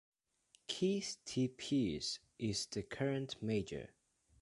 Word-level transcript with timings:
Keith 0.65 1.17
T. 1.25 1.47
Peirce 1.47 2.17
is 2.39 2.65
the 2.65 2.81
current 2.81 3.35
mayor. 3.39 3.89